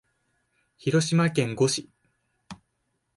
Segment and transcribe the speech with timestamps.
[0.77, 1.91] 広島県呉市